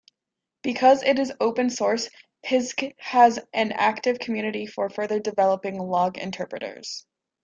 Because 0.63 1.03
it 1.03 1.19
is 1.19 1.31
open-source, 1.39 2.09
pisg 2.43 2.95
has 2.97 3.37
an 3.53 3.71
active 3.71 4.17
community 4.17 4.65
for 4.65 4.89
further 4.89 5.19
developing 5.19 5.77
log 5.77 6.17
interpreters. 6.17 7.05